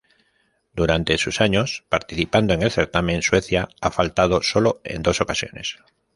Durante 0.73 1.15
sus 1.19 1.41
años 1.41 1.85
participando 1.87 2.55
en 2.55 2.63
el 2.63 2.71
certamen, 2.71 3.21
Suecia 3.21 3.69
ha 3.81 3.91
faltado 3.91 4.41
sólo 4.41 4.81
en 4.83 5.03
dos 5.03 5.21
ocasiones. 5.21 5.77